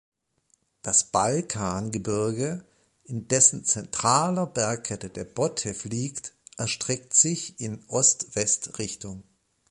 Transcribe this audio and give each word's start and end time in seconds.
Das 0.81 1.11
Balkangebirge, 1.11 2.65
in 3.03 3.27
dessen 3.27 3.65
zentraler 3.65 4.47
Bergkette 4.47 5.11
der 5.11 5.25
Botew 5.25 5.75
liegt, 5.87 6.33
erstreckt 6.57 7.13
sich 7.13 7.59
in 7.59 7.83
Ost-West-Richtung. 7.87 9.21